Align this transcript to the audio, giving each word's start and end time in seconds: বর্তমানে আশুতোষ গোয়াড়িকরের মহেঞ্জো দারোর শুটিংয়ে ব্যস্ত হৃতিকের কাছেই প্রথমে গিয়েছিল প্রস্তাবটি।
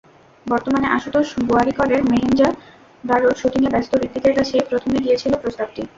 বর্তমানে 0.45 0.87
আশুতোষ 0.87 1.27
গোয়াড়িকরের 1.47 2.01
মহেঞ্জো 2.03 2.49
দারোর 3.03 3.33
শুটিংয়ে 3.41 3.73
ব্যস্ত 3.73 3.91
হৃতিকের 4.01 4.33
কাছেই 4.37 4.67
প্রথমে 4.69 4.97
গিয়েছিল 5.05 5.33
প্রস্তাবটি। 5.41 5.81